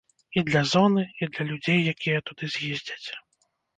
[0.39, 3.07] І для зоны, і для людзей, якія туды з'ездзяць.